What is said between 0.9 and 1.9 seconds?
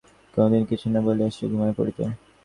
না বলিয়াই সে ঘুমাইয়া